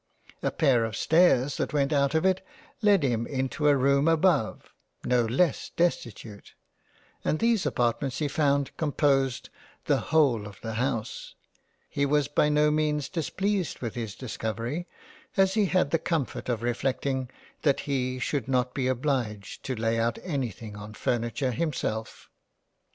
A 0.41 0.49
pair 0.49 0.83
of 0.83 0.95
stairs 0.97 1.57
that 1.57 1.73
went 1.73 1.93
out 1.93 2.15
of 2.15 2.25
it 2.25 2.43
led 2.81 3.03
him 3.03 3.27
into 3.27 3.67
a 3.67 3.77
room 3.77 4.07
above, 4.07 4.73
no 5.03 5.25
less 5.25 5.69
destitute, 5.69 6.55
and 7.23 7.37
these 7.37 7.67
apartments 7.67 8.17
he 8.17 8.27
found 8.27 8.75
composed 8.77 9.49
the 9.85 9.99
whole 10.09 10.41
139 10.41 10.73
£ 10.73 10.75
JANE 10.75 10.89
AUSTEN 10.89 10.91
of 10.95 10.95
the 10.95 10.97
House. 10.97 11.35
He 11.87 12.05
was 12.07 12.27
by 12.27 12.49
no 12.49 12.71
means 12.71 13.09
displeased 13.09 13.81
with 13.81 13.93
this 13.93 14.15
discovery, 14.15 14.87
as 15.37 15.53
he 15.53 15.67
had 15.67 15.91
the 15.91 15.99
comfort 15.99 16.49
of 16.49 16.63
reflecting 16.63 17.29
that 17.61 17.81
he 17.81 18.17
should 18.17 18.47
not 18.47 18.73
be 18.73 18.87
obliged 18.87 19.63
to 19.65 19.75
lay 19.75 19.99
out 19.99 20.17
anything 20.23 20.75
on 20.75 20.95
furniture 20.95 21.51
himself—. 21.51 22.27